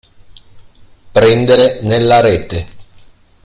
Prendere 1.11 1.81
nella 1.83 2.21
rete. 2.21 2.65